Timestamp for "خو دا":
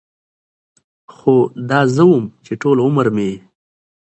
1.15-1.79